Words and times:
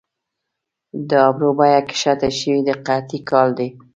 د 1.09 1.11
ابرو 1.29 1.49
بیه 1.59 1.81
کښته 1.87 2.29
شوې 2.39 2.59
د 2.67 2.69
قحطۍ 2.85 3.19
کال 3.29 3.49
دي 3.57 3.67